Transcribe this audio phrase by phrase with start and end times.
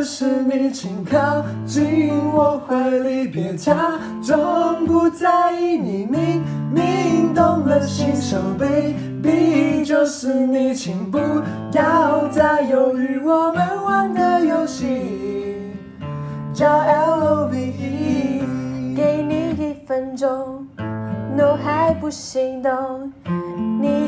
[0.00, 3.76] 就是你，请靠近我怀里，别假
[4.22, 11.18] 装不在意，你明明动了心手，baby 就是你，请不
[11.74, 15.74] 要再犹豫，我们玩个游戏
[16.54, 18.42] 叫 L O V E。
[18.96, 20.66] 给你一分钟
[21.36, 23.12] ，no 还不心动，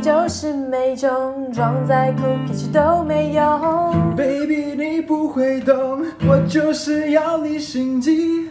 [0.03, 1.09] 就是每种，
[1.53, 4.15] 装在酷脾气都没用。
[4.17, 8.51] Baby，你不会懂，我就是要你心机。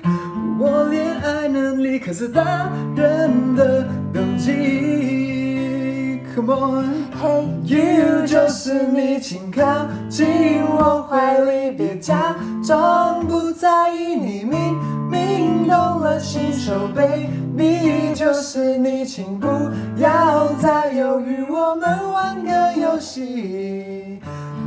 [0.57, 6.21] 我恋爱能力可是大人的等级。
[6.33, 9.61] Come on，Hey you 就是你，请靠
[10.07, 14.15] 近我怀里，别假装不在意。
[14.15, 14.77] 你明
[15.09, 15.40] 明
[15.71, 19.47] 动了心手，Baby 就是你，请不
[19.95, 24.19] 要再犹豫，我们玩个游戏。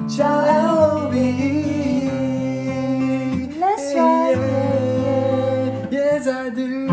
[0.09, 2.09] 叫 L O V E。
[3.61, 4.39] Let's ride,
[5.91, 6.89] Yes I do.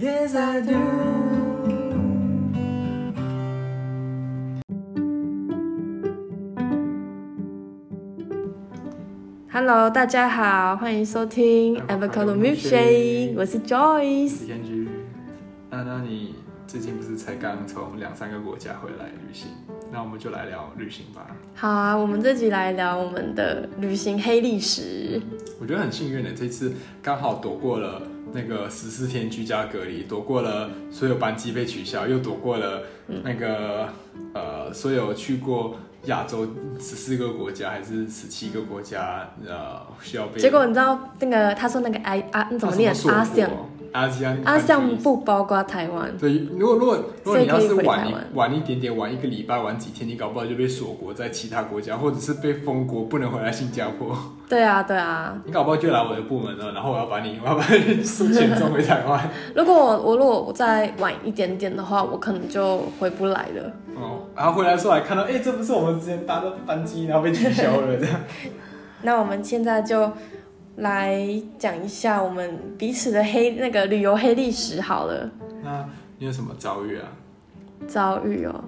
[0.00, 0.83] Yes I do.
[9.54, 14.46] Hello，大家好，欢迎收听 Avocado Milkshake，我是 Joyce。
[14.46, 14.88] 天居，
[15.70, 16.34] 那那你
[16.66, 19.46] 最近不是才刚从两三个国家回来旅行？
[19.92, 21.28] 那我们就来聊旅行吧。
[21.54, 25.22] 好啊，我们这集来聊我们的旅行黑历史。
[25.60, 28.02] 我觉得很幸运的，这次刚好躲过了
[28.32, 32.82] 那个十四天居家隔离，躲过了所有班机被取消，又躲过了
[33.22, 33.88] 那个、
[34.32, 36.46] 呃所有去过亚洲
[36.78, 42.90] 十四个国家还是十七个国家呃需要被结果你知道那个他说那个 I 啊，你怎么念？
[42.90, 43.50] 阿像象
[43.94, 46.12] 阿香阿香不包括台湾。
[46.18, 54.16] 对，如果如果如果你要是晚晚一点点，晚一个礼拜，晚几天，你搞不好就被锁国在其他国家，或者是被封国，不能回来新加坡。
[54.48, 55.40] 对啊，对啊。
[55.44, 59.30] 你搞不好就来我的部门了，然后我要把你，我要把你送遣送回台湾。
[59.54, 63.72] 如果我我如果我再晚一点点的话，我可能就回不来了。
[63.94, 68.20] 哦，然后回来的时候还看到，哎、这不是我们之前搭的班机，然后被取消了这样。
[69.02, 70.10] 那我们现在就
[70.76, 75.30] 来讲一下我们彼此的黑那个旅游黑历史好了。
[75.62, 77.08] 那你有什么遭遇啊？
[77.86, 78.64] 遭遇哦，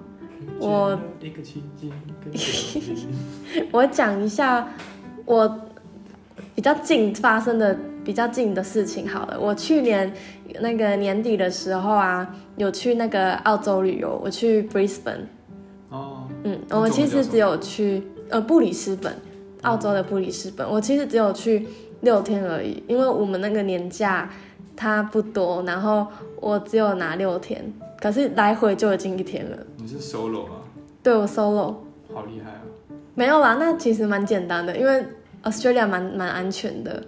[0.59, 1.91] 我一个奇迹，
[2.23, 4.67] 跟着你我讲一下
[5.25, 5.59] 我
[6.53, 7.75] 比较近发生的
[8.05, 9.39] 比较近的事情好了。
[9.39, 10.13] 我去年
[10.59, 15.25] 那个年底的时候啊，有去那个澳洲旅游，我去 Brisbane。
[15.89, 19.13] 哦，嗯，我其实只有去呃布里斯本，
[19.63, 20.69] 澳洲的布里斯本。
[20.69, 21.67] 我其实只有去
[22.01, 24.29] 六天而已，因为我们那个年假
[24.75, 26.07] 它不多，然后
[26.39, 29.57] 我只有拿六天，可是来回就已经一天了。
[29.77, 30.55] 你是 solo 吗？
[31.01, 31.75] 对我 solo
[32.13, 32.61] 好厉害啊！
[33.15, 35.05] 没有啦，那其实蛮简单的，因为
[35.43, 37.03] Australia 蛮蛮安全的，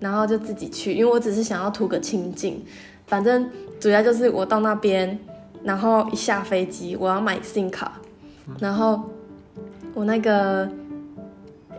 [0.00, 2.62] 然后就自己去，因为我只是想要图个清静，
[3.06, 3.48] 反正
[3.80, 5.18] 主要就是我到那边，
[5.62, 8.00] 然后一下飞机我要买 SIM 卡，
[8.58, 9.00] 然后
[9.94, 10.68] 我那个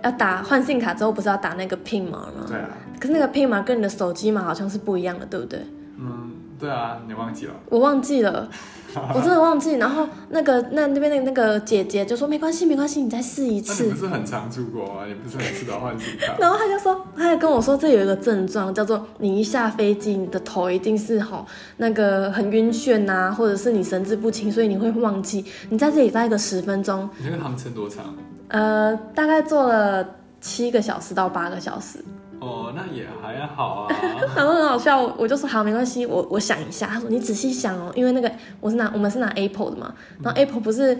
[0.06, 2.46] 要打换 SIM 卡之后不是要打那个 PIN 码吗？
[2.48, 5.60] 对啊，可是那个 PIN 码跟你的手机码好像是不一样的，对不对？
[6.00, 7.54] 嗯，对啊，你忘记了？
[7.70, 8.48] 我忘记了，
[9.16, 9.74] 我真的忘记。
[9.78, 14.06] 然后那个那那边那个那个姐姐就说没关系没关系，你再试一次那你不。
[14.06, 15.06] 是很常出国吗？
[15.08, 16.36] 你不是每次都要换 SIM 卡？
[16.40, 21.46] 然后他就说，他就跟我说，这有一个症状叫做你一下飞机，你的头一定是吼
[21.78, 25.44] 那个很晕眩呐、或者是你神志不清，所以你会忘记。
[25.70, 28.14] 你在这里待个十分钟，你那个航程多长？
[28.50, 30.06] 呃，大概坐了
[30.40, 32.00] 七个小时到八个小时，
[32.40, 33.96] 哦，那也还好啊。
[34.02, 36.88] 然 后很好笑，我就说好没关系，我我想一下。
[36.88, 40.98] 他说你仔细想哦，因为那个我是拿我们是拿 Apple 的嘛，然后 Apple 不是。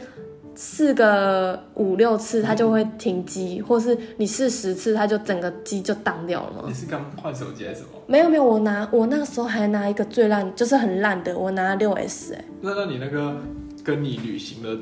[0.58, 6.64] 试个五六次，它就会停机，或是你试十次，它就整个机就当掉了吗。
[6.66, 8.00] 你是刚换手机还是什么？
[8.08, 13.36] 没有没有，我拿我那个时候还拿一个最烂，就是很烂的，我拿六 S 哎、那那你那个
[13.84, 14.80] 跟你旅行了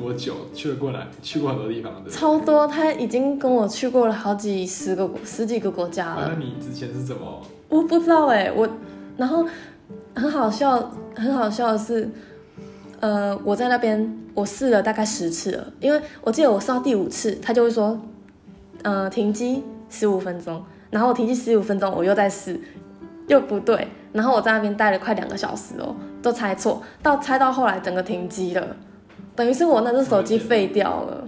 [0.00, 0.34] 多久？
[0.54, 1.06] 去了过来？
[1.22, 2.10] 去过很多地方的。
[2.10, 7.42] 超多，他已经跟我去过了好几十个国十几个国家啊，了那，你之前是怎么？
[7.68, 8.68] 我不知道哎、我
[9.16, 9.46] 然后
[10.14, 12.10] 很好笑，很好笑的是，
[13.00, 18.00] 呃，我在那边我试了大概十次了，因为我记得我试到第五次，他就会说，
[18.82, 22.60] 呃，停机十五分钟，然后我停机十五分钟，我又在试，
[23.28, 28.76] 又不对，然后我在那边待了快两个小时哦，都猜错，到猜到后来整个停机了，
[29.40, 31.24] 等于是我那只手机废掉了。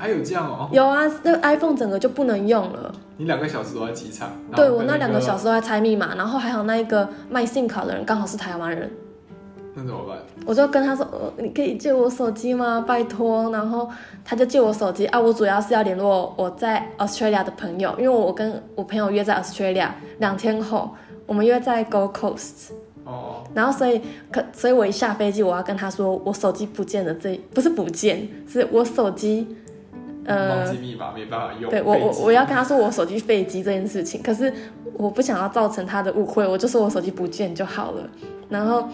[0.00, 0.66] 还有这样哦？
[0.72, 2.90] 有啊，那个 iPhone 整个就不能用了。
[3.18, 4.30] 你两个小时都在机场？
[4.56, 8.90] 对我那两个小时都在猜密码，然后还好那一个卖信卡的人刚好是台湾人，
[9.74, 10.16] 那怎么办？
[10.46, 12.82] 我就跟他说，呃，你可以借我手机吗？
[12.88, 13.50] 拜托。
[13.50, 13.86] 然后
[14.24, 19.90] 他就借我手机啊，我主要是要联络我在 Australia 的朋友，因为我跟我朋友约在 Australia，
[20.20, 20.92] 两天后
[21.26, 22.70] 我们约在 Gold Coast。
[23.04, 24.00] 哦，然后所以
[24.30, 29.56] 可，所以我一下飞机，我要跟他说我手机不见了，这不是不见，是我手机，
[30.26, 31.70] 忘呃记，密码没办法用。
[31.70, 34.52] 对我我我要跟他说我手机废机这件事情，可是
[34.94, 38.08] 我不想要造成他的误会，我就说我手机不见就好了。
[38.48, 38.88] 然后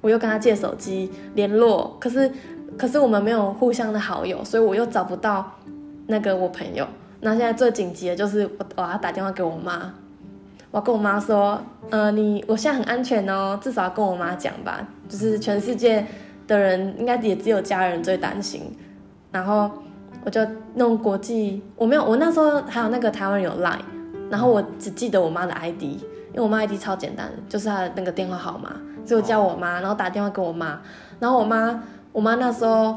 [0.00, 2.30] 我又跟他借手机联络，可是
[2.78, 5.58] 可是我们没有互相的好友，所以我又找不到
[6.06, 6.86] 那个我朋友。
[7.20, 9.92] 那现在最紧急的就是我我要打电话给我妈，
[10.72, 16.06] 我跟我妈说，呃，你我现在很安全哦，至少要跟我妈讲吧，就是全世界
[16.46, 18.76] 的人应该也只有家人最担心。
[19.32, 19.68] 然后
[20.24, 20.40] 我就
[20.74, 23.80] 弄国际，我没有，我那时候还有那个台湾人有 Line，
[24.30, 28.70] 然后我只记得我妈的 ID，因为我妈 ID 超简单，就是她的那个电话号码，
[29.04, 30.80] 所以我叫我妈，然后打电话给我妈，
[31.18, 31.82] 然后我妈，
[32.12, 32.96] 我妈那时候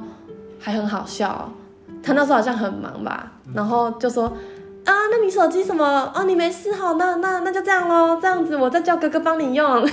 [0.59, 1.51] 还很好笑，
[2.03, 4.31] 她那时候好像很忙吧，然后就说。
[4.85, 6.11] 啊，那你手机什么？
[6.15, 9.87] 哦，你没事好，那那那就这样喽，这样子我再叫哥哥帮你用。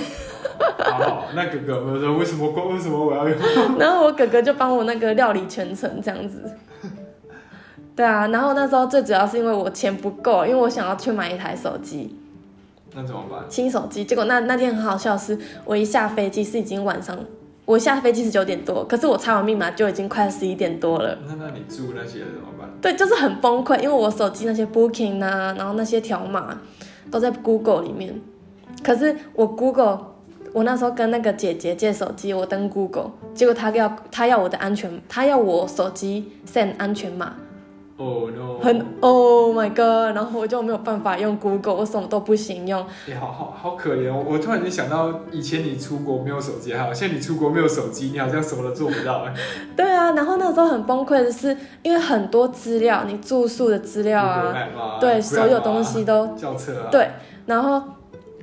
[0.77, 3.37] 好好，那哥哥我说为什么为什么我要用？
[3.79, 6.43] 然后我哥哥就帮我那个料理全程这样子。
[7.95, 12.17] 对啊，然后那时候最主要是因为我钱不够，因为我想要去买一台手机，
[12.93, 13.39] 那怎么办？
[13.49, 14.03] 新手机。
[14.03, 17.17] 结果那那天很好笑是，我一下飞机是已经晚上，
[17.71, 21.17] 我下飞机是九点多，可是我查完密码就已经快十一点多了。
[21.25, 22.69] 那那你住那些怎么办？
[22.81, 26.59] 对，就是很崩溃，因为我手机那些 Booking 啊，然后那些条码
[27.09, 28.19] 都在 Google 里面。
[28.83, 29.99] 可是我 Google，
[30.51, 37.35] 我那时候跟那个姐姐借手机，我登 Google，结果她要她要我的安全，她要我手机 send 安全码，
[38.01, 42.83] 哦 no，很 Oh my God，然后我就没有办法用 Google，我什么都不行用。
[43.07, 44.23] 也、好好好可怜哦！
[44.27, 49.33] 我突然间想到，以前你出国没有手机还好，现在你出国没有手机，你好像什么都做不到哎。
[49.77, 54.53] 对啊，然后那时候很崩溃的是，因为很多资料，你住宿的资料啊
[54.99, 57.09] 对，所有啊东西都轿车啊，对，
[57.45, 57.81] 然后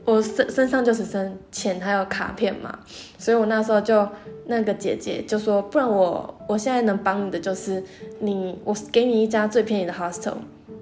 [0.08, 2.78] 我身身上就只剩钱还有卡片嘛，
[3.18, 4.08] 所以我那时候就
[4.46, 7.84] 那个姐姐就说，不然我我现在能帮你的就是
[8.20, 10.32] 你，我给你一家最便宜的 hostel，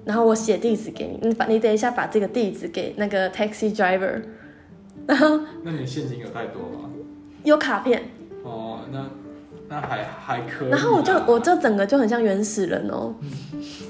[0.05, 4.21] 然后我写地址给你，你把你等一下把这个地址给那个 taxi driver，
[5.05, 6.89] 然后那你现金有带多吗？
[7.43, 8.03] 有卡片，
[8.43, 9.09] 哦，那
[9.67, 10.71] 那还还可以啊。
[10.71, 13.13] 然后我就我就整个就很像原始人哦，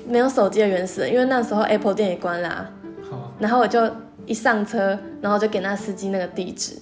[0.07, 2.71] 没有手机的原始人，因为那时候 Apple 店也关啦、
[3.07, 3.31] 好。
[3.37, 3.79] 然后我就
[4.27, 6.73] 一上车，然后就给那司机那个地址。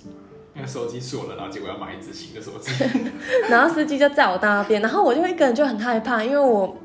[0.56, 2.72] 因为手机锁了，然后结果要买一只新的手机。
[3.50, 6.76] 然后司机就载我到那边，然后我就一个人就很害怕，因为我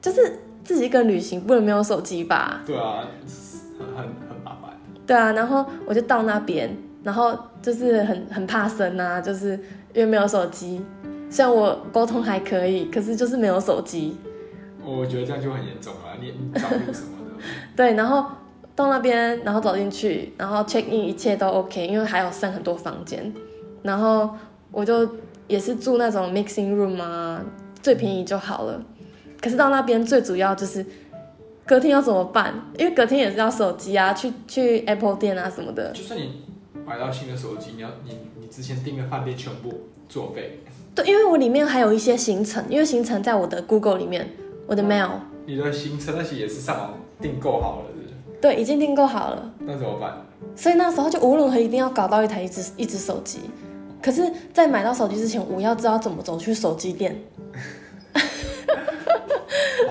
[0.00, 2.62] 就是自己一个人旅行，不能没有手机吧？
[2.66, 3.04] 对啊，
[3.78, 4.76] 很很很麻烦。
[5.06, 9.50] 对啊，然后我就到那边，然后就是很很怕生啊，就是
[9.94, 10.84] 因为没有手机。
[11.30, 14.16] 虽然我沟通还可以，可是就是没有手机。
[14.84, 17.44] 我觉得这样就很严重了，你你找路什么的。
[17.76, 18.26] 对，然后
[18.76, 23.32] 到那边，然后走进去，然后 check in 一切都 OK，因为还有剩很多房间。
[23.82, 24.30] 然后
[24.70, 25.08] 我就
[25.48, 27.42] 也是住那种 mixing room 啊，
[27.82, 28.82] 最便宜就好了。
[29.40, 30.84] 可是到那边最主要就是
[31.64, 32.52] 隔天要怎么办？
[32.78, 35.92] 因为隔天也是要手机啊，去去 Apple 店啊什么的。
[35.92, 36.42] 就算你
[36.84, 40.60] 买到新的手机，你要你你之前订的饭店全部作废，
[40.94, 44.28] 对，因为我里面还有一些行程，因为行程在我的 Google 里面，
[44.66, 45.12] 我的 mail，
[45.46, 47.84] 你的行程那些也是上网订购好了
[48.46, 49.50] 对，已经订购好了。
[49.58, 50.12] 那怎么办？
[50.54, 53.40] 所以那时候就无论如何一定要搞到一台一只一只手机。
[54.00, 57.20] 可是，在买到手机之前，我要知道怎么走去手机店。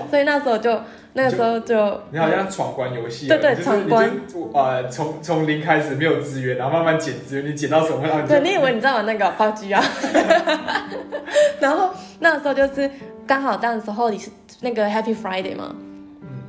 [0.08, 0.80] 所以那时候就
[1.12, 4.10] 那个时候就你好像闯关游戏哦，对对闯关
[4.54, 9.84] 呃从从零开始没有资源，然后慢慢捡资源，你捡到什么，然后你就对，你以为你在玩那个暴击啊？
[11.60, 12.90] 然后那时候就是
[13.26, 15.74] 刚好那时候你是那个 Happy Friday 嘛，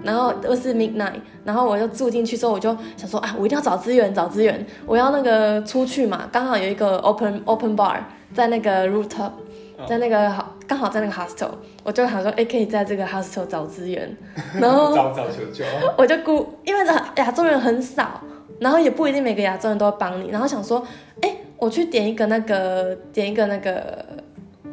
[0.07, 7.97] 然后又是 Midnight，然后我就住进去之后，我就想说啊，我一定要找资源，找资源，我要那个出去嘛，刚好有一个 open open bar
[8.33, 9.31] 在那个 rooftop，
[9.85, 11.49] 在那个好刚好在那个 hostel，
[11.83, 14.15] 我就想说，哎，可以在这个 hostel 找资源，
[14.59, 15.65] 然后找找求救。
[15.97, 16.85] 我就估，因为
[17.17, 18.21] 亚洲人很少，
[18.59, 20.81] 然后也不一定每个亚洲人都会帮你，然后想说，
[21.21, 24.05] 哎，我去点一个那个点一个那个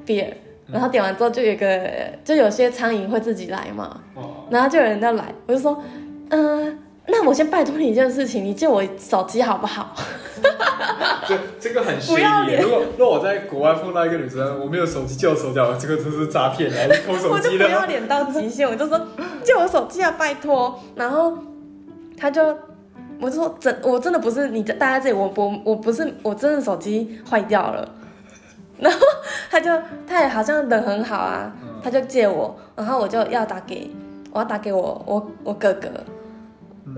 [0.07, 0.33] beer，
[0.73, 1.90] 然后点完之后就有一个，
[2.25, 5.83] 就有些苍蝇会自己来嘛，哦，然后就有人要来，我就说，
[6.30, 9.94] 嗯、那我先拜托你一件事情，你借我手机好不好？
[11.26, 12.61] 这这个很不要脸。
[12.61, 17.87] 如果如果我在国外碰到一个女生，我没有手机借我手机好了，这个真是诈骗啊，偷手机我就不要。
[17.87, 19.00] 脸到极限，我就说
[19.42, 20.78] 借我手机啊，拜托。
[20.97, 21.38] 然后
[22.18, 22.42] 他就，
[23.21, 27.88] 我就说真，我真的不是你待在这里，我我我不是，我真的手机坏掉了。
[28.78, 28.99] 然后
[29.50, 29.71] 他就
[30.07, 31.69] 他也好像人很好啊，嗯。
[31.83, 33.90] 他就借我，然后我就要打给
[34.33, 35.88] 我要打给我我我哥哥，
[36.87, 36.97] 嗯。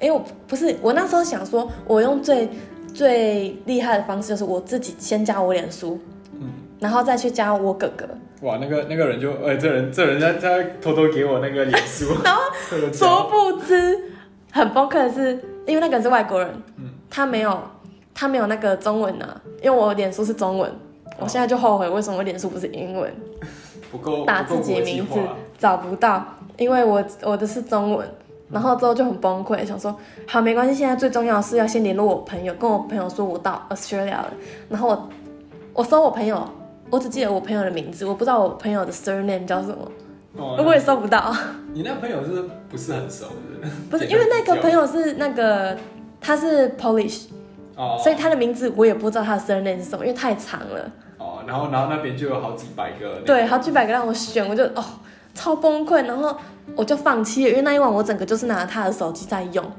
[0.00, 2.48] 因为我不是我那时候想说，我用最
[2.94, 6.00] 最厉害的方式就是我自己先加我脸书，
[6.40, 6.48] 嗯，
[6.80, 8.06] 然后再去加我哥哥，
[8.40, 13.98] 哇，那个那个人就，哎、这人这人在在偷偷给我那个脸书， 然后 这个殊不知
[14.50, 15.32] 很崩溃的是，
[15.66, 16.88] 因为那个人是外国人，嗯。
[17.08, 17.60] 他没有
[18.14, 20.72] 他没有那个中文啊，因为我脸书是中文，
[21.18, 23.12] 我现在就后悔为什么我脸书不是英文，
[23.90, 25.18] 不够打自己名字
[25.58, 26.24] 找不到，
[26.56, 28.08] 因为我我的是中文。
[28.50, 34.30] 然后之后就很崩溃，想说好没关系，现在最重要的是要先联络我朋友，跟我朋友说我到 Australia 了。
[34.68, 35.08] 然后我
[35.72, 36.46] 我搜我朋友，
[36.90, 39.90] 我只记得我朋友的名字，我不知道我朋友的 surname 叫什么，
[40.36, 41.34] 哦，我也搜不到。
[41.72, 43.24] 你那朋友是不是很熟
[43.62, 43.68] 的？
[43.90, 45.74] 不是因为那个朋友是那个
[46.20, 47.28] 他是 Polish，
[47.76, 50.90] 哦，所以他的名字我也不知道他的 surname 是什么，因为太长了。
[51.18, 54.84] 哦，然后然后那边就有好几百个、对，好几百个让我选，我就哦
[55.34, 56.36] 超崩溃，然后
[56.76, 59.70] 我就放弃了，因为那一晚我整个就是拿他的手机在用，哦，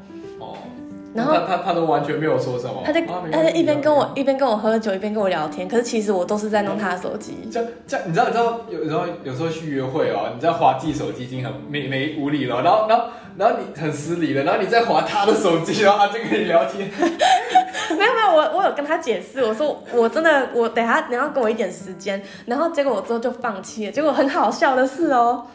[1.13, 7.37] 然后他他他都完全没有说什么，他在他在一边跟我一边跟我喝酒，一边跟我聊天，可是其实我都是在弄他的手机。
[7.51, 13.05] 这样这样，你知道你知道有时候有时候去约会哦，你在滑自己手机已经很没没无理了，然后然后
[13.37, 23.91] 然后你很失礼了，然后你再滑他的手机，然后他就跟你聊天， 没有没有，我我有跟他解释，我说我真的我等下你要给我一点时间，然后结果我之后就放弃了。
[23.91, 25.45] 结果很好笑的是哦，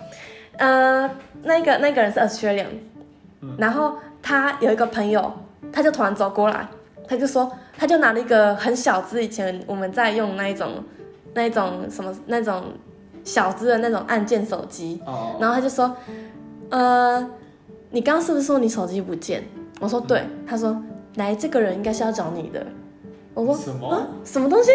[0.57, 1.11] 呃，
[1.43, 2.67] 那个那个人是 Australian，、
[3.59, 5.33] 然后他有一个朋友，
[5.73, 6.69] 他就突然走过来，
[7.07, 10.85] 他就说，他就拿了一个很小只，以前我们在用那一种
[11.35, 12.65] 那一种什么那种
[13.25, 15.95] 小只的那种按键手机，哦，然后他就说，
[16.71, 17.21] 呃，
[17.91, 19.45] 你刚刚是不是说你手机不见？
[19.81, 20.77] 我说对，他说
[21.17, 22.67] 来，这个人应该是要找你的。
[23.35, 24.71] 我说什么啊，什么东西？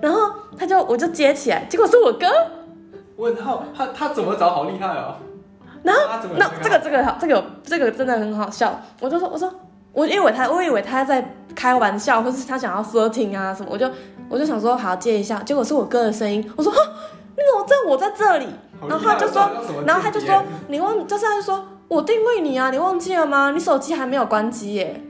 [0.00, 2.26] 然后他就我就接起来，结果是我哥。
[3.16, 5.16] 问号，他他怎么找好厉害哦，
[5.82, 6.02] 然后
[6.36, 8.80] 那这个这个好，这个这个真的很好笑。
[9.00, 9.52] 我就说我说
[9.92, 13.90] 我以为他我以为他在开玩笑，或是他想要 flirting 啊什么，我就
[14.28, 16.48] 我就想说好接一下，结果是我哥的声音。
[16.56, 16.78] 我说哈，
[17.36, 18.46] 你怎么知道我在这里？
[18.88, 19.50] 然后他就说
[19.84, 23.50] 然后他就说你忘，就是他就说我定位你啊，你忘记了吗？
[23.50, 25.02] 你手机还没有关机耶。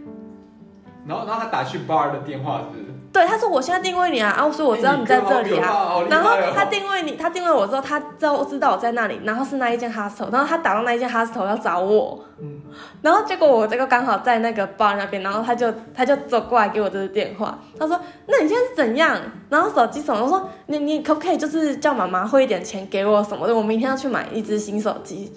[1.06, 2.94] 然后然后他打去 bar 的电话是是？
[3.10, 5.68] 对，他说我现在定位你啊，啊，所以我知道你在这里啊。
[5.70, 12.57] 啊然后他定位你，他定位我之后，他知道知道我在那里，然后是那一间 hostel，然后他打到那一间 hostel 要找我，嗯
[13.02, 19.18] 然后结果我这个刚好在那个 bar 那边，然后他就他就走过来给我这个电话，他说那你现在是怎样？
[19.48, 20.22] 然后手机什么？
[20.22, 23.54] 我说你你可不可以就是叫妈妈汇一点钱给我什么的？
[23.54, 25.32] 我明天要去买一只新手机。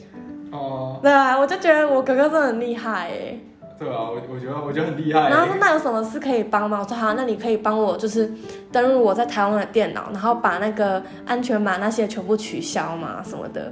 [0.52, 3.40] 哦，对啊，我就觉得我哥哥真的很厉害哎。
[3.80, 5.30] 对啊，我我觉得我觉得很厉害。
[5.30, 6.80] 然后说那有什么事可以帮吗？
[6.82, 8.32] 我说好，那你可以帮我就是
[8.72, 13.72] 登录我在台湾的电脑，然后把那个安全码那些全部取消嘛什么的。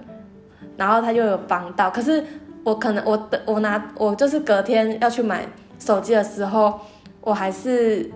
[0.77, 2.23] 然后他就有帮到，可是
[2.63, 5.47] 我可能我的我拿我就是隔天要去买
[5.79, 6.79] 手机的时候，
[7.21, 8.09] 我还是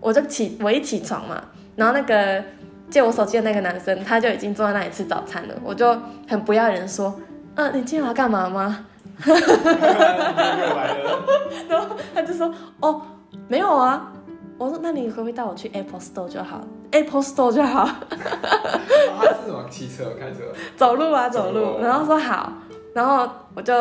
[0.00, 1.42] 我就起我一起床嘛，
[1.76, 2.42] 然后那个
[2.90, 5.96] 借我手机的那个男生他就已经坐在那里吃早餐了，我就
[6.28, 7.14] 很不要人说，
[7.56, 8.86] 嗯、你今天要干嘛吗？
[9.26, 11.22] 又来了，
[11.68, 13.02] 然后他就说：“哦，
[13.48, 14.12] 没有啊。”
[14.58, 16.60] 我说：“那你可不可以带我去 Apple Store 就好
[16.92, 20.38] ，Apple Store 就好， 他是什么骑车开车？
[20.76, 22.52] 走路啊，走路。”然后说好，
[22.98, 23.72] 然后我就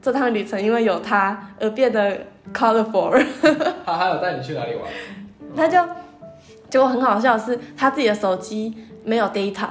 [0.00, 2.16] 这趟旅程因为有他而变得
[2.54, 3.22] colorful。
[3.84, 4.84] 他还有带你去哪里玩？
[5.54, 5.78] 他就
[6.70, 8.74] 结果很好笑的是，他自己的手机
[9.04, 9.66] 没有 data，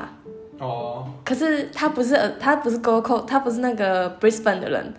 [0.59, 4.93] 哦可是他不是呃，他不是 Go Co，他不是那个 Brisbane 的人，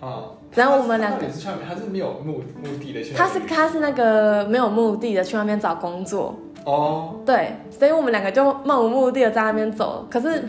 [0.00, 3.14] 哦，然后我们两个他是去那边，他是没有目目的的去。
[3.14, 6.34] 他是他是那个没有目的的去那边找工作。
[6.64, 10.08] 哦，对，所以我们两个就漫无目的的在那边走。
[10.10, 10.42] 可是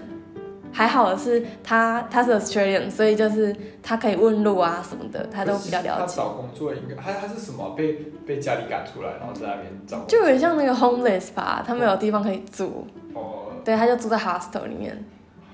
[0.75, 6.01] 还好的是他他是 Australian，所以就是他可以问路啊什么的，他都比较了解。
[6.01, 7.93] 他找工作应该他他是什么被
[8.27, 10.03] 被家里赶出来，然后在那边找。
[10.05, 15.01] 就有点像那个 homeless 吧，他没有地方可以住，哦，对，他就住在 hostel 里面。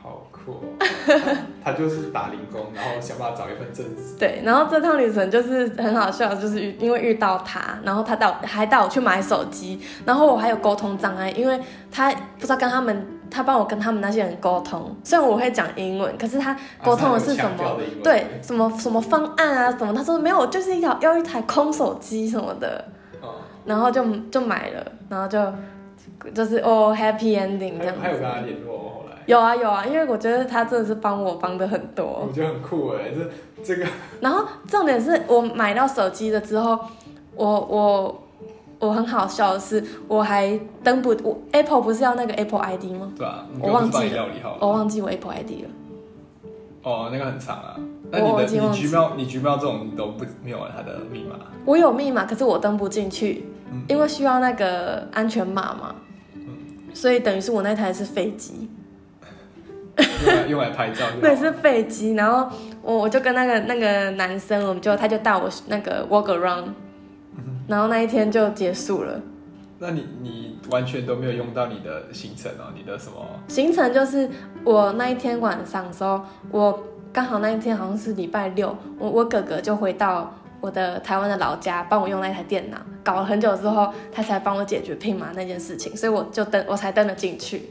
[0.03, 0.87] 好酷哦！
[1.63, 4.15] 他他就是打零工，然后想办法找一份正职。
[4.17, 11.61] 对，然后这趟旅程就是很好笑，就是遇因为遇到他，然后他带我还带我去买手机，然后我还有沟通障碍，因为
[11.91, 17.79] 他不知道跟他们，他帮我跟他们那些人沟通，虽然我会讲英文，可是他沟通的是什么？
[18.03, 19.93] 对，什么什么方案啊什么？
[19.93, 22.83] 他说没有，就是一条要一台空手机什么的，
[23.21, 23.35] 哦，
[23.65, 25.41] 然后就就买了，然后就
[26.33, 28.23] 就是哦 happy ending 这样还有还有跟子。
[28.23, 32.27] 他联络后来，有啊有啊，因为我觉得他真的是帮我帮的很多。
[32.27, 36.77] 我觉得很酷哎，这这个然后重点是我买到手机了之后，
[37.35, 38.23] 我我
[38.81, 43.13] 我很好笑的是，我还登不我 Apple 不是要那个 Apple ID 吗？
[43.15, 43.45] 对啊？
[43.59, 44.57] 我忘记了料理好了。
[44.59, 45.69] 我忘记我 Apple ID 了。
[46.83, 47.75] 哦，那个很长啊。
[48.11, 55.95] 那我你的你已经忘记 Gmail 你 Gmail 这种你都不没有它的密码，我有密码，可是我登不进去，嗯因为需要那个安全码嘛。
[56.93, 58.67] 所以等于是我那台是废机，
[60.25, 61.05] 用来用来拍照。
[61.21, 62.15] 对，是废机。
[62.15, 66.65] 然后我我就跟那个那个男生，我们就他就带我那个 walk around，
[67.67, 69.21] 然后那一天就结束了。
[69.79, 73.25] 那你你完全都没有用到你的行程哦，你的什么？
[73.47, 74.29] 行程就是
[74.63, 87.63] 我那一天晚上的时候，我刚好那一天好像是礼拜六，我我哥哥就回到我的台湾的老家，帮我用那台电脑，搞了很久之后，他才帮我解决拼码那件事情，所以我就登我才登了进去。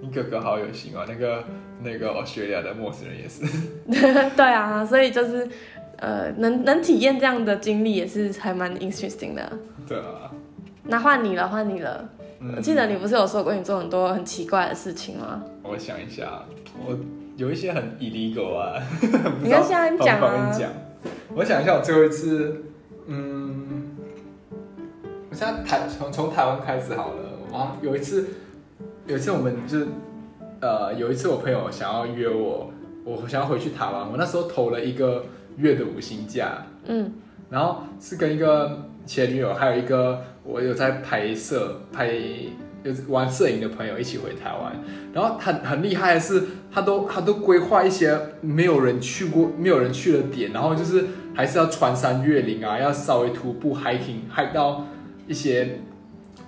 [0.00, 1.44] 你哥哥好有心哦，那个
[1.82, 3.44] 那个 Australia 的陌生人也是。
[4.36, 5.48] 对啊，所以就是
[5.98, 9.52] 呃，能能体验这样的经历也是还蛮 interesting 的。
[9.86, 10.30] 对啊，
[10.84, 12.08] 那换你了，换你了。
[12.38, 15.42] 嗯我记得你不是有说过你做很多很奇怪的事情吗？
[15.62, 16.42] 我想一下，
[16.86, 16.96] 我
[17.36, 18.82] 有一些很 illegal 啊，
[19.42, 20.70] 你跟现在讲啊不知道方方便讲。
[21.34, 22.62] 我想一下，我最后一次，
[23.06, 23.96] 嗯，
[25.30, 27.22] 我现在台从从台湾开始好了。
[27.56, 28.26] 啊，有一次，
[29.06, 29.86] 有一次我们就是，
[30.60, 32.70] 呃，有一次我朋友想要约我，
[33.04, 35.24] 我想要回去台湾，我那时候投了一个
[35.56, 37.12] 月的五星假，嗯，
[37.50, 42.12] 然后是跟一个前女友，还有一个我有在拍摄、拍
[42.84, 44.72] 就是玩摄影的朋友一起回台湾。
[45.12, 54.84] 然后很很厉害的是，他都他都规划一些没有人去过、没有人去的点，然后就是还是要穿山越岭啊，要稍微徒步 hiking hike 到
[55.26, 55.80] 一些，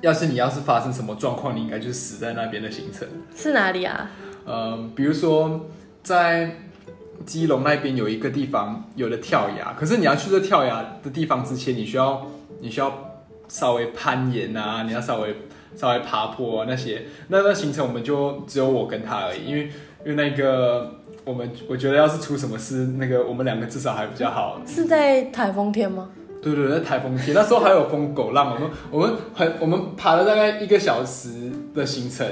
[0.01, 3.09] 要是你要是发生什么状况，你应该就是死在那边的行程。
[3.35, 4.11] 是哪里啊？
[4.45, 5.67] 呃，比如说
[6.03, 6.57] 在
[7.27, 12.27] 基隆那边有一个地方有的跳崖，可是你要去这跳崖的地方之前，你需要
[12.61, 15.35] 你需要稍微攀岩啊，你要稍微
[15.77, 19.71] 稍微爬坡啊那些，那那行程我们就只有我跟他而已，因为
[20.05, 24.61] 因为那个我们我觉得要是出什么事，那个我们两个至少还比较好。
[24.67, 26.09] 是在台风天吗？
[26.41, 32.27] 对对，在台风天，那时候还有风狗浪，我们我们很我们爬了大概一个小时的行程，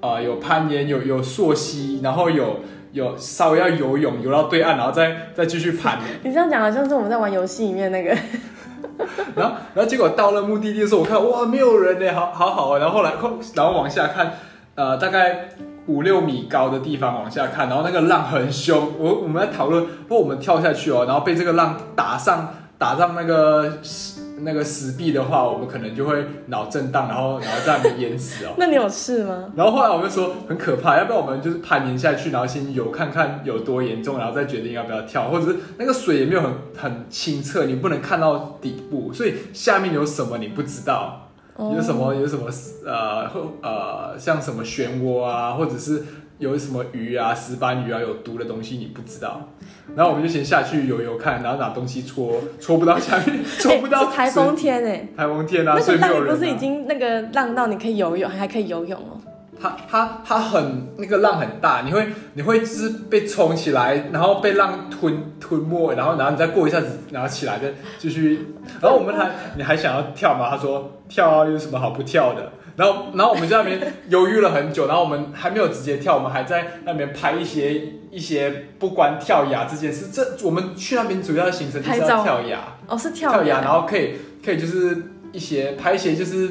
[0.00, 2.60] 啊、有攀岩，有有溯溪，然后有
[2.92, 8.10] 有稍微要游泳，游到对岸，然后再再继续盘， 你这样讲好像是我们在玩游戏里面那个，
[9.34, 14.34] 然后然后结果到了目的地的时候，我看哇没有人呢，好好好啊，然后后来后然后往下看，
[14.74, 15.48] 呃大概
[15.86, 28.54] 五六米高的地方往下看，然后那个浪很凶，我我们在讨论，不过我们跳下去哦，然后被这个浪打上打上那个石那个石壁的话，我们可能就会脑震荡，然后然后在那边淹死哦。
[28.58, 29.52] 那你有事吗？
[29.56, 42.48] 然后后来我们就说很可怕，要不要我们就是攀岩下去，然后先游看看有多严重，然后再决定要不要跳，或者是那个水也没有很很清澈，你不能看到底部，所以下面有什么你不知道，哦有什么有什么
[42.86, 46.02] 呃或呃像什么漩涡啊，或者是
[46.42, 49.48] 有什么鱼啊、石斑鱼啊有毒的东西你不知道，
[49.94, 59.20] 然后我们就先下去游游看，然后拿东西戳戳不到下面， 戳不到台风天哎、台风天啊，那所以你不是已经那个浪到你可以游泳，还可以游泳哦？
[59.60, 68.48] 它它它很那个浪很大，你会你会就是被冲起来，然后被浪吞吞没，然后然后你再过一下子，然后起来再继续。
[68.80, 70.50] 然后我们还你还想要跳吗？
[70.50, 72.50] 他说跳啊，有什么好不跳的？
[72.76, 80.08] 然后然后我们在那边犹豫了很久，然后我们还没有直接跳，我们还在那边拍一些一些不关跳崖这件事。
[80.12, 82.58] 这我们去那边主要的行程就是要跳崖。
[82.86, 84.96] 哦，是跳跳崖，然后可以可以就是
[85.32, 86.50] 一些拍一些就是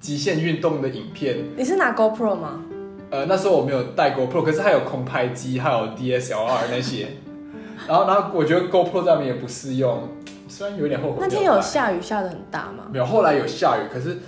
[0.00, 1.36] 极限运动的影片。
[1.56, 2.62] 你是拿 GoPro 吗？
[3.10, 7.08] 呃，那时候我没有带 GoPro，可是还有空拍机，还有 DSLR 那些。
[7.86, 10.08] 然后，然后我觉得 GoPro 在那边也不适用，
[10.48, 11.18] 虽然有点后悔。
[11.20, 11.60] 那天有？
[11.60, 12.84] 下雨下的很大吗？
[12.90, 14.18] 没有，后来有下雨，可是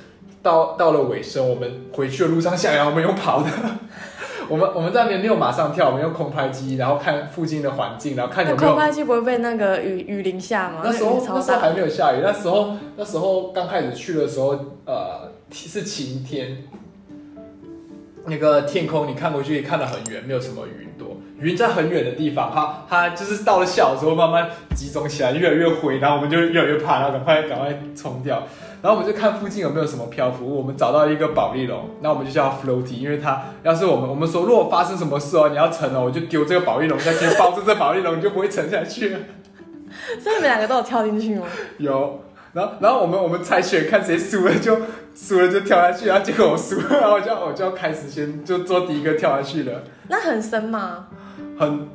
[0.47, 3.49] 到到了尾声，我们回去的路上下雨，我们用跑的。
[4.49, 10.83] 我们我们在那边没有马上跳，我们用空拍机，然后看附近的环境，然后看那有没有空拍机不会被那个雨雨淋下吗？
[10.85, 11.21] 那时候。
[11.29, 16.59] 那时候还没有下雨，那时候那时候刚开始去的时候，呃，是晴天，
[18.27, 28.45] 那个天空你看过去看得很远，没有什么云朵，云在很远的地方，它它就是到了下午之后慢慢集中起来，越来越灰，然后我们就越来越怕，然后赶快赶快冲掉，
[28.87, 39.19] 然后我们就看附近有没有什么漂浮物，我们找到一个保利龙，那我们就叫它 floaty，因为它要是我们我们说如果发生什么事哦，你要沉哦，我就丢这个保利龙下去，抱住这保利龙，你就不会沉下去了。
[40.23, 41.47] 所以你们两个都有跳进去吗？
[41.79, 42.21] 有，
[42.53, 44.79] 然后然后我们我们猜拳看谁输了就
[45.17, 51.09] 输了就跳下去，然后结果我输了，然后我就我就要开始先就做第一个跳下去了，那很深吗？
[51.59, 51.89] 很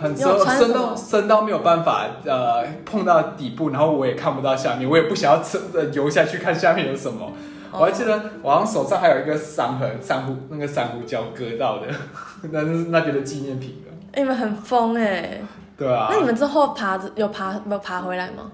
[0.00, 7.32] 很深深到深到没有办法呃碰到底部，然后我也看不到下面，我也不想要沉呃游下去看下面有什么。
[7.70, 11.86] 我还记得我好像手上还有一个伤痕，珊瑚那个珊瑚礁割到的，
[12.50, 13.92] 那是那边的纪念品了。
[14.12, 15.40] 哎你们很疯哎、
[15.76, 18.50] 对啊，那你们之后爬着有爬有爬回来吗？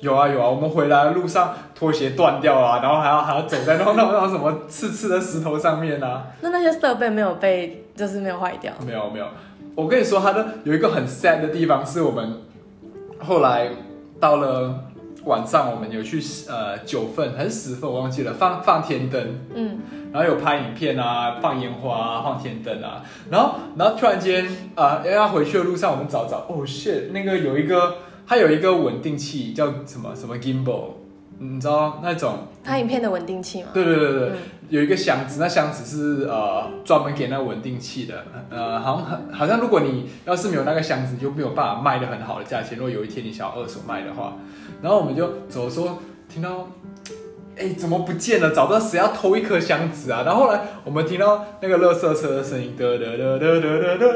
[0.00, 6.24] 有啊有啊，我们回来的路上拖鞋断掉啊，然后还要还要走在那那种那种什么刺刺的石头上面啊。
[6.40, 8.72] 那那些设备没有被就是没有坏掉？
[8.84, 9.26] 没有没有，
[9.78, 12.40] 我跟你说，它的有一个很 sad 的地方，是我们
[13.20, 13.70] 后来
[14.18, 14.86] 到了
[15.22, 19.78] 晚上，我们有去呃九份还是十份，我忘记了，放放天灯，嗯，
[20.12, 30.86] 然后有拍影片啊，放烟花啊，放天灯啊，然后然后突然间啊、呃，要回去的路上，我们找找，哦 shit，那个有一个它有一个稳定器叫什么什么 gimbal，
[31.38, 32.48] 你知道那种？
[32.64, 33.68] 拍影片的稳定器吗？
[33.72, 34.36] 对对对对，嗯
[34.68, 42.76] 有一个箱子，那箱子是呃专门给那稳定器的，呃，好像很好像如果你要是没有那个箱子，就没有办法卖的很好的价钱。
[42.76, 44.36] 如果有一天你想要二手卖的话，
[44.82, 46.68] 然后我们就走的时候听到，
[47.58, 48.50] 哎，怎么不见了？
[48.54, 50.22] 找不到谁要偷一颗箱子啊？
[50.24, 53.68] 然后后来我们听到那个垃圾车的声音，哒哒哒哒哒
[53.98, 54.10] 哒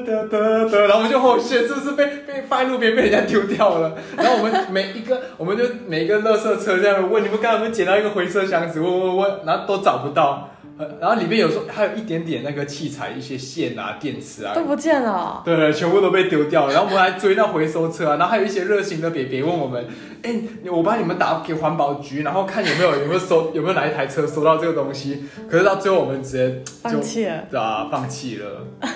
[0.00, 3.92] 哒哒哒，然后我们就后续是不是被被放在路边被人家丢掉了？
[4.16, 8.80] 然后我们每一个，我们就每一个垃圾车这样问你们刚刚有没有捡到一个灰色箱子？
[8.80, 10.50] 问问问，然后都找不到。
[10.80, 16.72] 呃然后里面有时候还有一点点那个器材，一些线啊、电池啊，都不见了哦、对对，全部都被丢掉了。
[16.72, 19.86] 然后我们还追那回收车啊，然后还有一些热心的别别问我们，
[20.22, 20.34] 哎，
[20.72, 25.24] 我帮你们打给环保局，然后看有没有有没有收 有没有哪一台车收到这个东西。
[25.50, 27.44] 可是到最后我们直接就放弃了。
[27.50, 28.66] 对啊放弃了。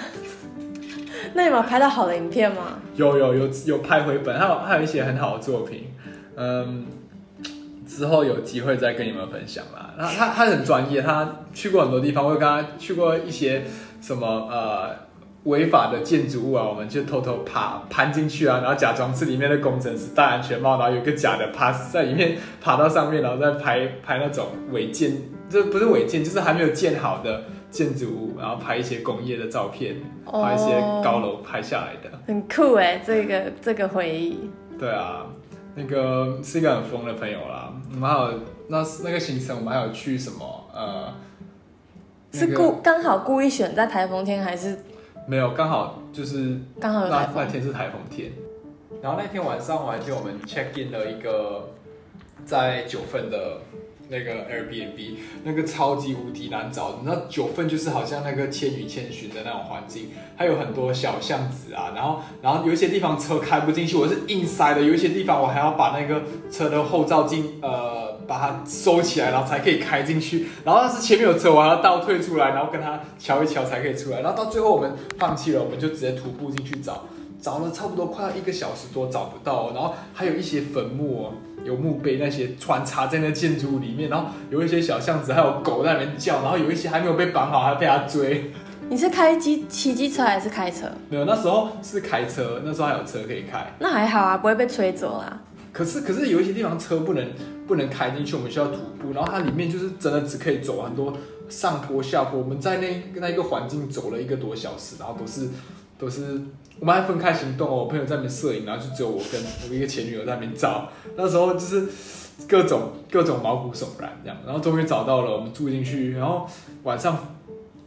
[1.34, 2.78] 那你们有拍到好的影片吗？
[2.94, 5.88] 有有有有拍回本，还有还有一些很好的作品，
[6.36, 6.86] 嗯，
[7.96, 9.94] 之后有机会再跟你们分享啦。
[9.98, 13.62] 他他他很专业，他去过很多地方，我有跟他去过一些
[14.00, 14.90] 什么呃
[15.44, 25.12] 违法的建筑物啊，我们就偷偷爬攀进去啊，然后假装是里面的工程师戴安全帽，然后有个假的 pass 在里面爬到上面，然后再拍拍那种违建，
[25.48, 30.72] 这不是违建，就是还没有建好的建筑物，然后拍一些工业的照片，拍一些
[31.04, 32.11] 高楼拍下来的。
[32.26, 34.50] 很酷哎，这个这个回忆。
[34.78, 35.26] 对啊，
[35.76, 37.63] 那个是一个很疯的朋友啦。
[37.94, 40.64] 我们还有那那个行程，我们还有去什么？
[40.74, 41.14] 呃，
[42.33, 44.76] 是那个故刚好故意选在台风天，还是
[45.28, 47.07] 没有，刚好就是刚好？
[47.07, 48.33] 那那天是台风天。
[49.00, 51.68] 然后那天晚上我还记得我们 check in 了一个
[52.44, 53.59] 在九份的
[54.14, 56.98] 那个 Airbnb，那个超级无敌难找。
[57.00, 70.46] 你知道九份就是好像那个千与千寻的那种环境，还有很多小巷子啊，然后然后有一些地方车开不进去，我是硬塞的；有一些地方我还要把那个车的后照镜呃把它收起来，然后才可以开进去。
[70.64, 74.20] 然后要是前面有车，我还要倒退出来，然后跟它瞧一瞧才可以出来。
[74.20, 77.05] 然后到最后我们放弃了，我们就直接徒步进去找。
[77.42, 81.33] 找了差不多快要一个小时多找不到、然后还有一些坟墓哦，
[81.64, 88.53] 有墓碑那些穿插在那建筑物里面，然后有一些小巷子还有狗在那边叫，然后有一些还没有被绑好，还被它追。
[88.90, 90.87] 你是开机骑机车还是开车？
[91.09, 93.74] 没有，那时候是开车，那时候还有车可以开。
[93.79, 95.40] 那还好啊，不会被吹走啦。
[95.72, 97.27] 可是可是有一些地方车不能
[97.66, 101.16] 不能开进去，我们需要徒步，然后它里面就是真的只可以走很多
[101.48, 102.38] 上坡下坡。
[102.38, 105.48] 我们在那那一个环境走了一个多小时，然后都是
[105.98, 106.42] 都是
[106.80, 107.76] 我们还分开行动哦。
[107.76, 110.88] 我朋友在那边摄影，然后就只有我跟我一个前女友在那边照。
[111.16, 111.87] 那时候就是
[112.48, 116.46] 各种各种毛骨悚然这样，然后终于找到了，我们住进去，然后
[116.82, 117.16] 晚上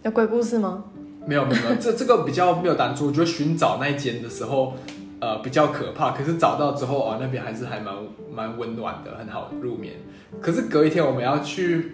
[0.03, 0.85] 有鬼故事吗？
[1.25, 4.73] 没有没有，这这个比较没有当初，我觉得寻找那一间的时候，
[5.19, 6.11] 呃，比较可怕。
[6.11, 7.93] 可是找到之后哦，那边还是还蛮
[8.33, 9.95] 蛮温暖的，很好入眠。
[10.39, 11.91] 可是隔一天我们要去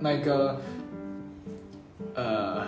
[0.00, 0.60] 那个
[2.14, 2.62] 呃，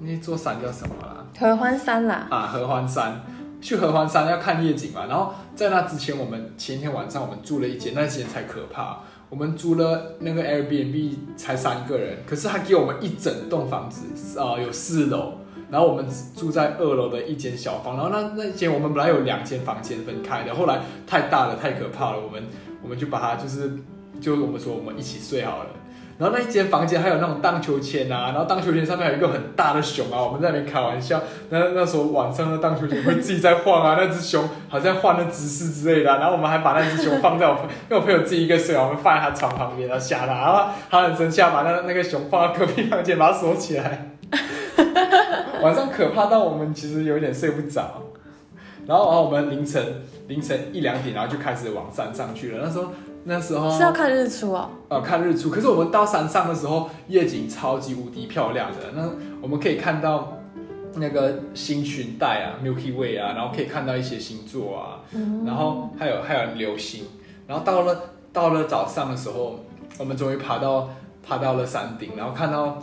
[0.00, 1.21] 那座山叫什么啦？
[1.38, 3.22] 合欢山啦，啊，合欢山。
[3.60, 8.98] 去合欢山要看夜景嘛，然后在那之前，我们前一天晚上我们住了一间，那间才可怕。
[9.30, 15.34] 我们租了那个 Airbnb 才三个人，可是他给我们一整栋房子，啊、有四楼，
[15.70, 16.04] 然后我们
[16.36, 22.42] 住在二楼的一间小房，然后那那间我们本来有两间房间分开的，后来太大了，太可怕了，我们
[22.82, 23.78] 我们就把它就是
[24.20, 25.70] 就我们说我们一起睡好了。
[26.22, 31.20] 然后那一间房间还有那种荡秋千啊，然后荡秋千上面有一个很大的熊啊，我们在那边开玩笑。
[31.50, 37.54] 那那时候晚上的荡秋千会自己在晃啊，那只熊好像换了姿势之类的、然后我们还把那只熊放在我，
[37.90, 44.12] 因为我朋友自己一个睡，我们放在他床旁边，然后吓他，然后他很生气，把那那个熊放到隔壁房间，把它锁起来。
[45.60, 48.04] 晚上可怕到我们其实有点睡不着，
[48.86, 52.60] 然后然后我们凌晨凌晨一两点，然后就开始往山上去了。
[52.62, 52.92] 那时候
[53.24, 54.68] 那时候是要看日出哦。
[54.88, 55.50] 呃，看日出。
[55.50, 58.78] 可是我们到山上的时候，夜景超级无敌漂亮的。
[58.94, 59.08] 那
[59.40, 60.38] 我们可以看到
[60.96, 65.00] 那个星群带啊，Milky Way 啊，然后可以看到一些星座啊，
[65.46, 67.04] 然后还有还有流星，
[67.46, 68.00] 然后到了
[68.32, 69.60] 到了早上的时候，
[69.98, 70.90] 我们终于爬到
[71.22, 72.82] 爬到了山顶，然后看到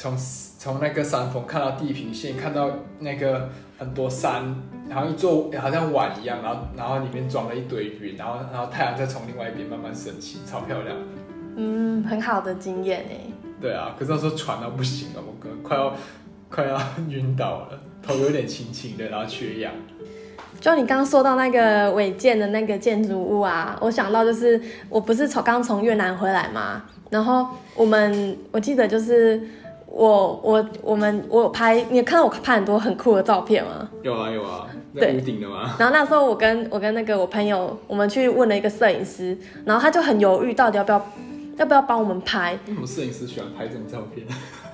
[0.00, 0.16] 从
[0.58, 4.56] 从那个山峰看到地平线，看到那个很多山，
[4.90, 10.96] 好像一座好像碗一样，然后然后里面装了一堆云，然后然后太阳再从另外一边慢慢升起，超漂亮。
[11.56, 13.30] 嗯，很好的经验哎。
[13.60, 15.94] 对啊，可是那时候喘到不行了，我哥快要
[16.48, 19.70] 快要 晕倒了，头有点轻轻的，然后缺氧。
[20.58, 24.58] 就你刚刚说到那个违建的那个建筑物啊，我想到就是
[24.88, 29.40] 我不是从刚从越南回来嘛，然后我们我记得就是
[29.90, 33.88] 我我我们我有拍，你有看到我拍很多很酷的照片吗？
[34.02, 35.74] 有啊有啊，在对屋顶的吗？
[35.78, 41.06] 然后那时候我跟我跟那个我朋友，我们去问了一个摄影师，然后他就很犹豫，到底要不要
[41.56, 44.24] 要不要帮我们拍，为什么摄影师喜欢拍这种照片？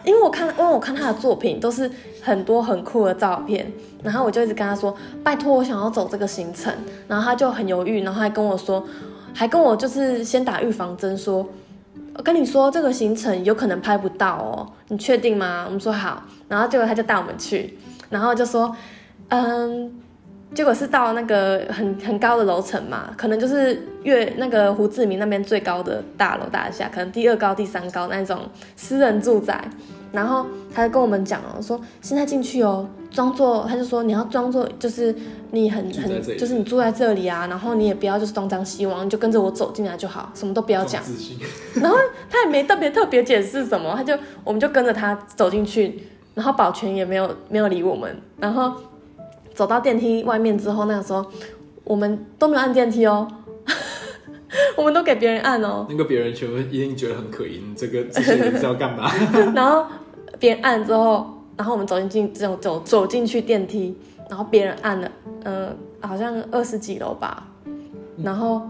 [0.05, 1.91] 因为我看，因为我看他的作品都是
[2.23, 3.67] 很多很酷的照片，
[4.05, 6.73] 然后我就一直跟他说，拜托我想要走这个行程，
[7.09, 8.87] 然后他就很犹豫，然后还跟我说，
[9.35, 11.45] 还跟我就是先打预防针说，
[12.17, 15.65] 我跟你说这个行程有可能拍不到哦，你确定吗？
[15.67, 17.79] 我们说好，然后结果他就带我们去，
[18.11, 18.75] 然后就说，
[19.29, 20.01] 嗯。
[20.55, 29.69] 结果是到那个很很高的楼层嘛，可能就是越那个胡志明那边最高的大楼大厦，可能第二高、第三高那种私人住宅。
[30.17, 35.15] 然后他就跟我们讲哦，说现在进去哦，装作他就说你要装作就是
[35.51, 41.03] 你很很就是你住在这里啊，然后你也不要就是东张西望，你就跟着我走进来就好，什么都不要讲。
[41.77, 41.99] 然后
[42.31, 46.03] 他也没特别特别解释什么，他就我们就跟着他走进去，
[46.35, 48.73] 然后保全也没有没有理我们，然后
[49.55, 51.25] 走到电梯外面之后，那个时候
[51.85, 53.29] 我们都没有按电梯哦，
[54.77, 59.11] 我们都给别人按哦，那个别人全部一定觉得很可疑，这个这些人是要干嘛？
[59.55, 59.87] 然后
[60.39, 63.97] 别人按之后，然后我们走进进走走走进去电梯，
[64.29, 65.11] 然后别人按了，
[65.45, 65.69] 呃，
[66.01, 67.47] 好像二十几楼吧，
[68.23, 68.63] 然后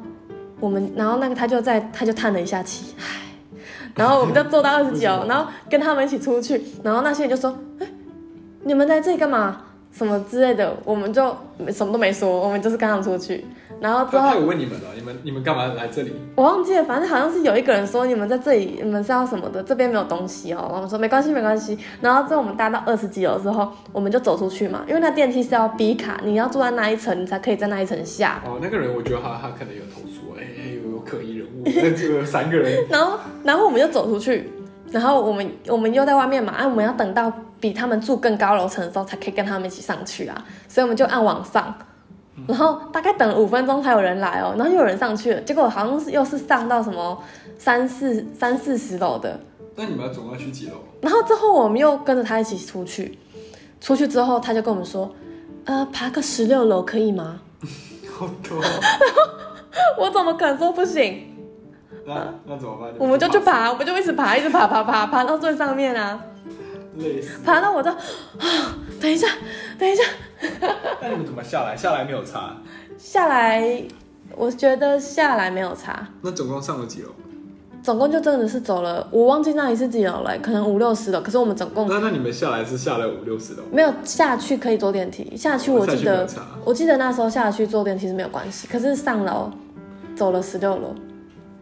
[0.61, 3.05] 我们，然后那个他就在他就叹了一下气，唉，
[3.95, 7.87] 然后我们就坐到二十几楼， 然后跟他们一起出去，然后那些人就说，哎，
[8.63, 9.63] 你们在这里干嘛？
[9.93, 11.35] 什么之类的，我们就
[11.69, 13.43] 什么都没说，我们就是跟他们出去，
[13.79, 16.13] 然后之后他有问你们了，你们你们干嘛来这里？
[16.35, 19.63] 我忘记了，反正好像是有一个人说你们在这里，你们是要什么的？
[19.63, 20.71] 这边没有东西哦。
[20.73, 21.79] 我们说没关系，没关系。
[22.01, 28.43] 然后之后我们搭到二十几楼之后，我们就走出去嘛，因为那电梯是要 B 卡，你要住在那一层，你才可以在那一层下。
[28.47, 34.51] 哦，那个人我觉得他他可能有投诉，哎、哎有有可疑人物，那这个三个人，然后，然后我们就走出去，
[34.91, 41.75] 然后我们我们又在外面嘛，啊，我们要等到比他们住更高楼层的时候，才可以跟他们一起上去啊，所以我们就按往上，
[42.47, 47.23] 然后大概等了五分钟才有人来哦，然后又有人上去了，结果好像是又是上到什么
[47.59, 49.41] 三四三四十楼的，
[49.75, 50.75] 那你们要总要去几楼？
[51.01, 53.19] 然后之后我们又跟着他一起出去，
[53.81, 55.11] 出去之后他就跟我们说，
[55.65, 57.41] 呃，爬个十六楼可以吗？
[58.13, 58.59] 好多，
[59.99, 61.33] 我怎么可能说不行？
[62.07, 62.15] 那
[62.47, 62.93] 那怎么办？
[62.99, 66.21] 我们就去爬，我们就一直爬，一直爬，爬爬爬到最上面啊。
[66.99, 67.39] 累死。
[67.45, 67.99] 爬到我就啊，
[69.01, 69.27] 等一下，
[69.79, 70.03] 等一下，
[71.01, 71.77] 那你们怎么下来？
[71.77, 72.57] 下来没有查？
[72.99, 73.83] 下来，
[74.35, 77.09] 我觉得下来没有擦，那总共上了几楼？
[77.83, 83.63] 总共就真的是走了，我忘记那里是几楼了，可能五六十楼，可是我们总共那那你们下来是下来五六十楼？
[83.71, 86.27] 没有下去可以坐电梯，下去我记得
[86.65, 89.53] 我记得那时候下去坐电梯是没有关系，可是上楼
[90.17, 90.93] 走了十六楼，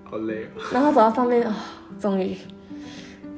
[0.04, 0.62] 好累哦。
[0.72, 1.54] 然后走到上面啊、
[2.00, 2.34] 终于，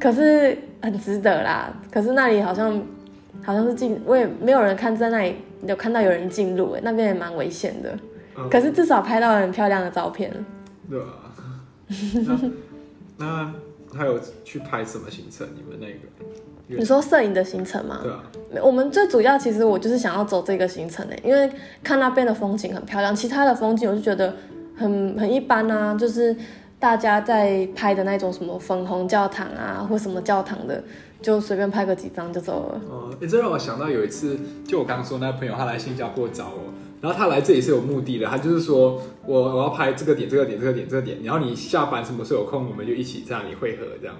[0.01, 1.73] 可是很值得啦。
[1.91, 2.83] 可是那里好像
[3.43, 7.91] 好像是进，我也没有人看在那里有看到有人进入，哎，那边也蛮危险的。
[8.39, 10.31] 嗯可是至少拍到很漂亮的照片。
[10.91, 11.07] 对啊。
[12.27, 12.41] 那
[13.17, 15.47] 那还有去拍什么行程？
[15.57, 15.99] 你们那个？
[16.79, 18.01] 你说摄影的行程吗？
[18.03, 18.23] 对啊。
[18.63, 21.51] 我们最主要其实我就是想要走这个行程诶，因为
[21.83, 24.37] 看那边的风景很漂亮，其他的风景我就觉得
[24.77, 26.37] 很很一般啊，就是
[26.79, 30.83] 大家在拍的那种什么粉红教堂啊或什么教堂的，
[31.23, 32.81] 就随便拍个几张就走了。
[32.91, 44.15] 哦，诶这让我想到有一次，就我刚刚说那朋友，他来新加坡找我，然后他来这里是有目的的，他就是说我我要拍这个点、这个点、这个点、这个点，然后你下班什么时候有空，我们就一起在那里汇合这样。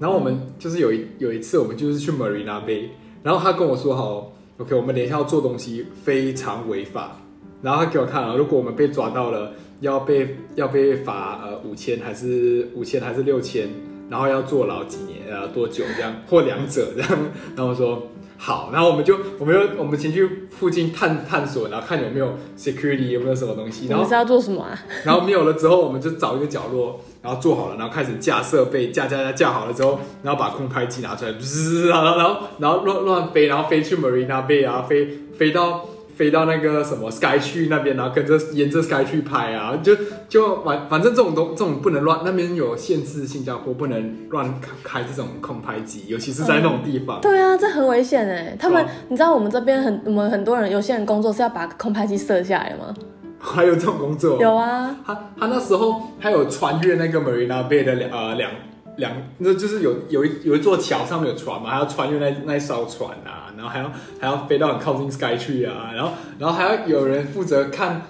[0.00, 2.88] 然后我们就是有一有一次，我们就是去 Marina Bay，
[3.22, 7.18] 然后他跟我说好，OK，我们等一下要做东西非常违法，
[7.62, 13.68] 然后他给我看了，如果我们被抓到了，要被要被罚呃五千还是五千还是六千
[14.08, 17.10] 然后要坐牢几年，呃，多久这样， 或两者这样。
[17.56, 24.76] 然后说好，然后我们就我们就我们先去附近探探索，然后看有没有 security 有没有什么东西，然后是要做什么啊？
[25.04, 35.86] 然后没有了之后，我们就找一个角落，然后做好了，然后开始架设备，架架架架好了之后，然后把空拍机拿出来，滋，然后然后然后乱乱飞，然后飞去 Marina Bay 啊，飞飞到
[36.20, 39.96] 飞到那个什么 Sky 区那边，然后跟着沿着 Sky 去拍啊，就
[40.28, 47.22] 就反反正这种东这种不能乱，那边有限制，新加坡不能乱开这种空拍机，尤其是在那种地方。
[47.22, 48.54] 对啊，这很危险哎。
[48.60, 52.94] 他们你知道我们这边很，我们很多人，有些人工作是要把空拍机射下来吗？
[53.38, 58.50] 还有这种工作，有啊，他他那时候他有穿越那个 Marina Bay 的两呃两
[58.96, 68.02] 两，那就是有有一有一座桥上面有船嘛，还要穿越那那一艘船啊，然后还要还要飞到很靠近 Sky 去啊，然后然后还要有人负责看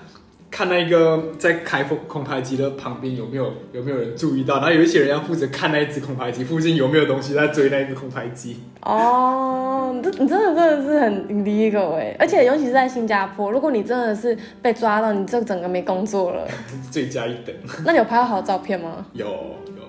[0.50, 8.56] 看那个在开空空拍机的旁边有没有有没有人注意到，然后有一些人要负责看那一只空拍机附近有没有东西在追那一个空拍机。
[8.82, 16.46] 哦，你这你真的真的是很 illegal 哎，而且尤其是在新加坡，如果你真的是被抓到，你这整个没工作了。
[16.90, 19.06] 罪加一等，那你有拍到好照片吗？
[19.12, 19.82] 有有，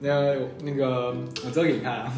[0.00, 1.14] 那那个
[1.44, 2.12] 我之后给你看啊，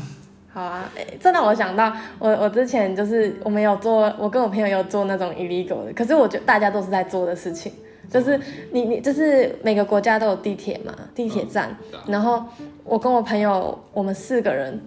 [0.52, 7.72] 好啊，诶这让我想到，我我之前就是我们有做，我跟我朋友有做那种 illegal 的，可是我觉得大家都是在做的事情，
[8.10, 8.38] 就是
[8.72, 12.44] 你你就是每个国家都有地铁嘛，地铁站，然后
[12.82, 14.80] 我跟我朋友，我们四个人，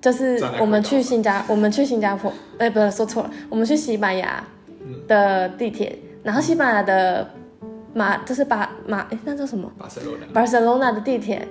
[0.00, 4.44] 就是我们去新加，我们去新加坡，哎、不是说错了，我们去西班牙
[5.06, 7.26] 的地铁，然后西班牙的
[7.94, 9.72] 马就是巴马，哎、那叫什么？
[9.78, 10.34] 巴塞罗那。
[10.34, 11.48] 巴塞罗那的地铁，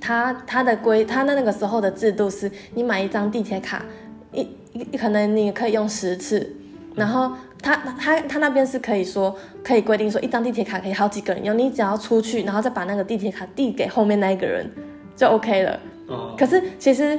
[0.00, 3.84] 它它的规，他的那个时候的制度是，你买一张地铁卡，
[4.32, 6.54] 一一可能你可以用十次，
[6.94, 14.70] 然后他他他那边是可以说可以规定说一张地铁卡可以好几个人用，你只要出去，然后再把那个地铁卡递给后面那一个人
[15.16, 15.78] 就 OK 了。
[16.06, 17.18] 哦可是其实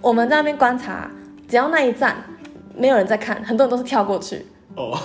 [0.00, 1.10] 我们在那边观察，
[1.48, 2.16] 只要那一站
[2.76, 4.46] 没有人在看，很多人都是跳过去，
[4.76, 4.96] 哦，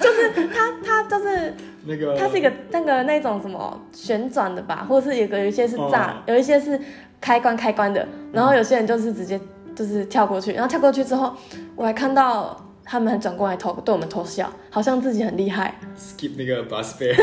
[0.00, 1.54] 就是 他他就是。
[1.84, 6.80] 那个它是一个那个那种什么旋转的吧，或者是有个有一些是炸，哦有一些是
[7.20, 9.40] 开关开关的，然后有些人就是直接
[9.74, 11.34] 就是跳过去，然后跳过去之后，
[11.74, 17.16] 我还看到他们还转过来偷对我们偷笑，好像自己很厉害，skip 那个 bus fare，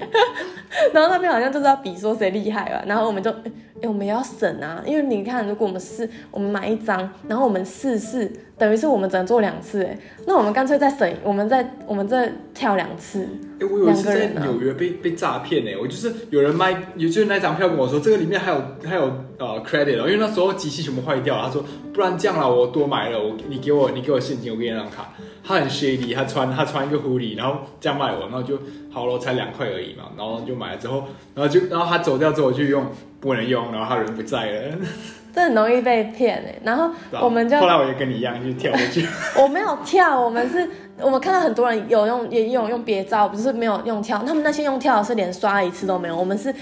[0.92, 3.34] 然后那边好像就是要比说谁厉害吧，然后我们就
[3.76, 13.28] 哎、诶我们也要省啊，因为你看如果我们试我们买一张，然后我们试试，等于是我们只能做两次哎，那我们干脆再省，我们再我们再跳两次，
[13.60, 19.02] 哎、我有一次在纽约被被诈骗哎，我就是有人卖，也就是那张票跟我说，这个里面还有还有
[19.38, 25.12] 呃 credit 哦，因为那时候机器全部坏掉了，他说不然这样啦，我多买了，我你给我你给我现金，我给你那张卡。
[25.48, 28.58] 他很 shady，他穿他穿一个 hoodie，然后这样卖我，然后就
[28.90, 31.04] 好了，才两块而已嘛，然后就买了之后，
[31.36, 32.84] 然后就然后他走掉之后我就用
[33.26, 34.76] 不能用，然后他人不在了，
[35.34, 39.04] 这很容易被骗哎，然后我们就后来我也跟你一样就跳过去，
[39.36, 40.68] 我没有跳，我们是，
[41.00, 44.22] 我们看到很多人有用，也有用别招，不是没有用跳。
[44.24, 46.54] 他们那些用跳的是连刷一次都没有，我们是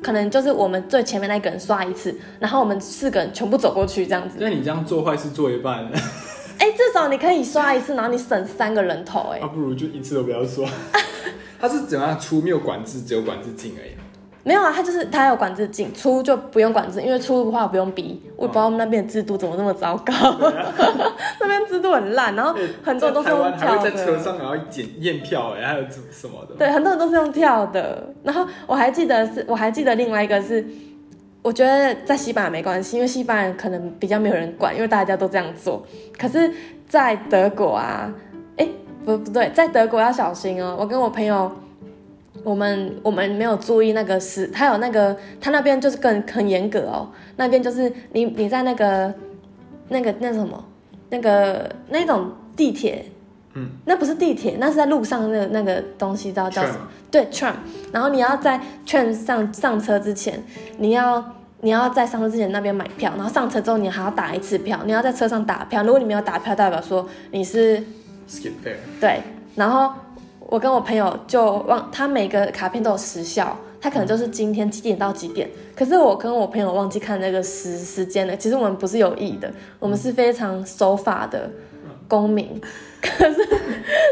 [0.00, 4.36] 可能就是我们最前面那个人刷一次，然后我们四个人全部走过去这样子。
[4.40, 5.90] 那你这样做坏事做一半，
[6.58, 10.64] 哎，至少你可以刷一次，然后你省三个人头，哎那、，不如就一次都不要刷。
[11.60, 13.90] 他是怎样出没有管制，只有管制进而已。
[14.44, 18.22] 没有啊，他就是他有管制进，出就不用管制，因为出的话不用逼。
[18.36, 20.12] 我也不知道他们那边的制度怎么那么糟糕，
[21.40, 24.18] 那边制度很烂，然后很多人都是用跳在车。
[24.18, 26.54] 上然后检验票哎，还有什什么的。
[26.58, 28.06] 对，很多人都是用跳的。
[28.22, 30.62] 然后我还记得是，我还记得另外一个是，
[31.40, 35.82] 我觉得在西班牙没关系，因为西班牙可能比较没有人管，因为大家都这样做。
[36.18, 36.50] 可是，
[36.86, 38.12] 在德国啊，
[38.58, 38.68] 哎，
[39.06, 40.76] 不不对，在德国要小心哦。
[40.78, 41.50] 我跟我朋友，
[42.44, 49.12] 我们我们没有注意那个是，他有那个他那边就是更很严格哦，那边就是你你在那个
[49.88, 50.64] 那个那什么
[51.10, 53.06] 那个那种地铁。
[53.56, 56.88] 嗯，那不是地铁，那是在路上那个那个东西，知道叫什么？
[57.08, 57.52] 对，tram。
[57.92, 60.42] 然后你要在 tram 上上车之前，
[60.78, 61.24] 你要
[61.60, 65.84] 你要在上车之前那边买票，然后上车之后你还要打一次票，你要在车上打票。
[65.84, 67.78] 如果你没有打票，代表说你是
[68.28, 69.20] skip fair，对。
[69.54, 69.92] 然后
[70.48, 75.48] 我跟我朋友就忘，他每个卡片都有时效，他可能就是今天几点到几点。
[75.74, 78.36] 可是我跟我朋友忘记看那个时时间了。
[78.36, 81.50] 其实我们不是有意的，我们是非常守法的
[82.06, 82.60] 公民。
[83.00, 83.48] 可是，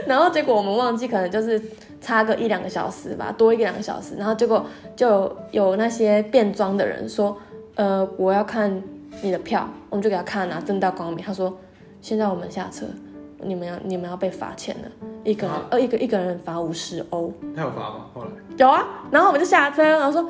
[0.07, 1.61] 然后结果我们忘记，可能就是
[2.01, 4.15] 差个一两个小时吧，多一个两个小时。
[4.17, 7.37] 然后结果就有那些变装的人说，
[7.75, 8.83] 呃，我要看
[9.23, 11.25] 你的票，我们就给他看啊，正大光明。
[11.25, 11.57] 他说，
[12.03, 12.85] 现在我们下车，
[13.43, 14.89] 你们要你们要被罚钱了，
[15.25, 17.33] 一个人、啊呃一个一个人罚五十欧。
[17.55, 18.07] 他有罚吗？
[18.15, 20.23] 后来有啊，然后我们就下车，然后说，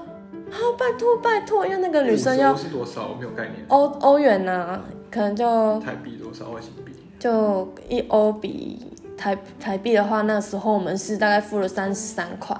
[0.50, 3.08] 好，拜托拜托，因为那个女生要50欧是多少？
[3.08, 3.64] 我没有概念。
[3.68, 6.50] 欧欧元呐、可能就台币多少？
[6.50, 6.92] 外新币？
[7.18, 8.86] 就一欧比
[9.16, 12.56] 台台币的话，那时候我们是大概付了三十三块。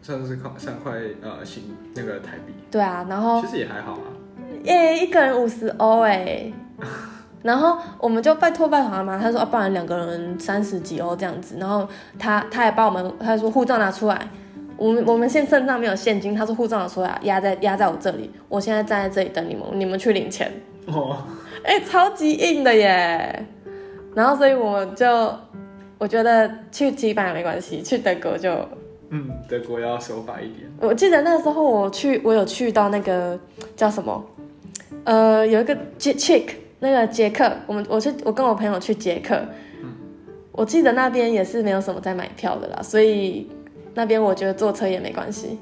[0.00, 0.92] 三十块三块
[1.22, 4.08] 呃新那个台币，对啊，然后其实也还好啊。
[4.64, 6.50] 耶、一个人五十欧哎，
[7.42, 14.28] 然后我们就拜托拜托嘛，他说啊，不然两个人三十几欧这样子，然后他他还帮我们他说护照拿出来，
[14.76, 20.50] 我们我们现身上没有现金，他说护照拿出来压在压在我这里，我现在站在这里等你们，你们去领钱，
[20.86, 21.16] 哦，
[21.64, 23.46] 哎、超级硬的耶，
[24.14, 25.32] 然后所以我就
[25.98, 28.50] 我觉得去西班牙没关系，去德国就
[29.10, 30.68] 嗯，德国要守法一点。
[30.80, 33.38] 我记得那时候我去，我有去到那个
[33.76, 34.24] 叫什么，
[35.04, 36.44] 呃，有一个捷 Czech
[36.80, 39.40] 那个捷克，我们我去我跟我朋友去捷克，
[40.52, 43.48] 我记得那边也是没有什么在买票的啦，所以
[43.94, 45.58] 那边我觉得坐车也没关系。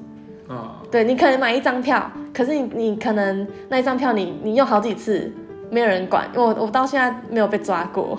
[0.49, 5.33] 哦、对你可能买一张票，可是你你可能那一张票你你用好几次，
[5.71, 8.17] 没有人管，因为我我到现在没有被抓过。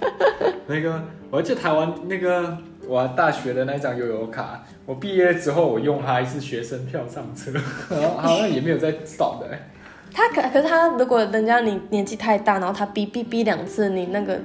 [0.68, 7.50] 那个，我还记得台湾那个我大学的那张悠游卡，我毕业之后我用它是学生票上车，
[8.18, 9.58] 好像也没有在扫的、欸。
[10.12, 14.40] 他可可是他如果人家你年纪太大，然后他逼逼逼两次，你那个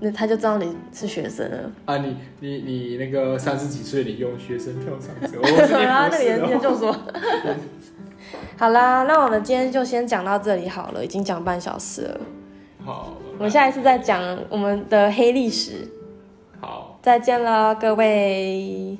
[0.00, 1.70] 那他就知道你是学生了。
[1.84, 6.60] 啊，你你你那个三十几岁，你用学生票上车， 我是念啊，那个研。
[6.60, 6.94] 究所。
[8.56, 12.20] 好啦，那我们今天就先讲到这里好了，已经讲半小时了。
[12.84, 15.88] 好，我们下一次再讲我们的黑历史。
[16.60, 18.96] 好，再见了，各位。